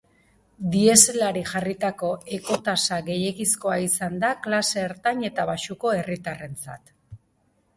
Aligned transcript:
Dieselari 0.75 1.41
jarritako 1.49 2.09
ekotasa 2.37 2.99
gehiegizkoa 3.09 3.77
izan 3.89 4.17
da 4.25 4.33
klase 4.47 4.83
ertain 4.87 5.23
eta 5.29 5.47
baxuko 5.51 5.93
herritarrentzat. 5.99 6.95